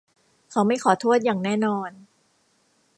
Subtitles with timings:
[0.51, 1.91] เขาไม่ขอโทษอย่างแน่นอน